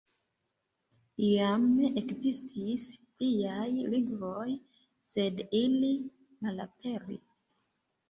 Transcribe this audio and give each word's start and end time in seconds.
Iam 1.27 1.67
ekzistis 1.89 2.87
pliaj 3.19 3.69
lingvoj, 3.93 4.49
sed 5.13 5.47
ili 5.63 5.95
malaperis. 6.11 7.43